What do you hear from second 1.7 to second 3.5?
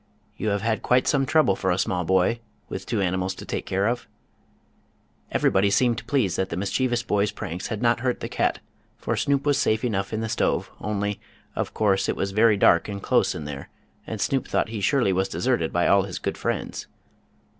small boy, with two animals to